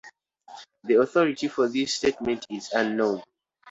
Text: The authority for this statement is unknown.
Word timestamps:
The 0.83 0.95
authority 0.95 1.47
for 1.47 1.67
this 1.67 1.93
statement 1.93 2.47
is 2.49 2.71
unknown. 2.73 3.21